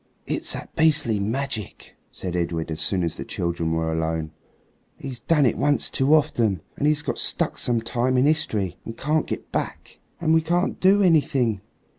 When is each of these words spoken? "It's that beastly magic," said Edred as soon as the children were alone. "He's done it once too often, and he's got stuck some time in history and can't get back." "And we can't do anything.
"It's 0.25 0.53
that 0.53 0.75
beastly 0.75 1.19
magic," 1.19 1.95
said 2.11 2.35
Edred 2.35 2.71
as 2.71 2.81
soon 2.81 3.03
as 3.03 3.17
the 3.17 3.23
children 3.23 3.71
were 3.71 3.91
alone. 3.93 4.31
"He's 4.97 5.19
done 5.19 5.45
it 5.45 5.59
once 5.59 5.91
too 5.91 6.15
often, 6.15 6.61
and 6.75 6.87
he's 6.87 7.03
got 7.03 7.19
stuck 7.19 7.59
some 7.59 7.81
time 7.81 8.17
in 8.17 8.25
history 8.25 8.79
and 8.83 8.97
can't 8.97 9.27
get 9.27 9.51
back." 9.51 9.99
"And 10.19 10.33
we 10.33 10.41
can't 10.41 10.79
do 10.79 11.03
anything. 11.03 11.61